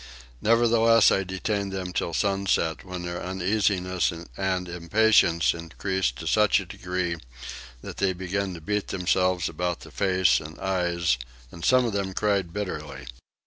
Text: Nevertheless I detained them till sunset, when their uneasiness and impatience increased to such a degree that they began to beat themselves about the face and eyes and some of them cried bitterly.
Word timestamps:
Nevertheless 0.41 1.11
I 1.11 1.23
detained 1.23 1.71
them 1.71 1.93
till 1.93 2.11
sunset, 2.15 2.83
when 2.83 3.03
their 3.03 3.21
uneasiness 3.23 4.11
and 4.35 4.67
impatience 4.67 5.53
increased 5.53 6.15
to 6.15 6.25
such 6.25 6.59
a 6.59 6.65
degree 6.65 7.17
that 7.83 7.97
they 7.97 8.11
began 8.13 8.55
to 8.55 8.61
beat 8.61 8.87
themselves 8.87 9.47
about 9.47 9.81
the 9.81 9.91
face 9.91 10.39
and 10.39 10.57
eyes 10.57 11.19
and 11.51 11.63
some 11.63 11.85
of 11.85 11.93
them 11.93 12.15
cried 12.15 12.51
bitterly. 12.51 13.05